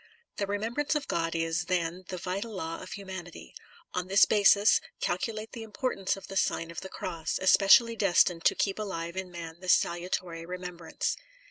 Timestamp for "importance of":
5.61-6.27